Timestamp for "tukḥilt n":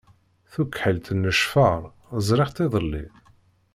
0.51-1.21